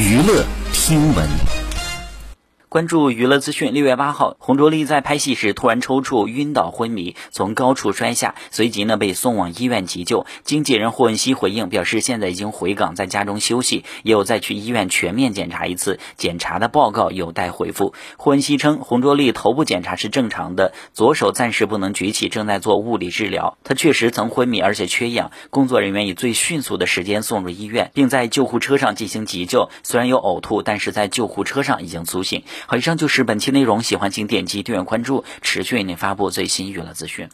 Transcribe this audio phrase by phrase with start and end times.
[0.00, 1.59] 娱乐听闻。
[2.70, 3.74] 关注娱乐资讯。
[3.74, 10.24] 六月八号，洪卓立在拍戏时突然抽搐、晕倒、昏迷，从高处摔下，随即呢被送往医院急救。
[10.44, 17.92] 经纪人霍汶希回应表示，现在已经回港，在家中休息，也有再去医院全面检查一次，检查的报告有待回复。
[18.16, 23.58] 霍汶希称，洪卓立头部检查是正常的，左手暂时不能举起，正在做物理治疗。
[23.64, 29.70] 他确实曾昏迷，而且缺氧，工作人员以最迅速的时间送入医院，并在救护车上进行急救。
[29.82, 32.44] 虽然有呕吐，但是在救护车上已经苏醒。
[32.66, 37.28] 好，以上就是本期内容，喜欢请点击订阅关注，持续为您发布最新娱乐资讯。